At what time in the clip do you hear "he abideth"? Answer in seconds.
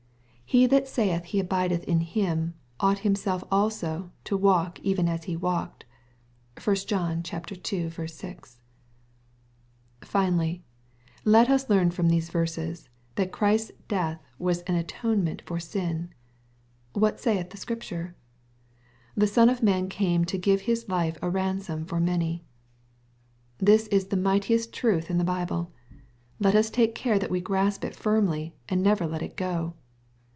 1.27-1.85